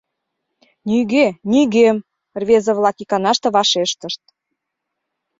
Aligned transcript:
—Нигӧ— 0.89 1.25
нигӧм,— 1.51 1.97
рвезе-влак 2.41 2.97
иканаште 3.03 3.47
вашештышт. 3.55 4.23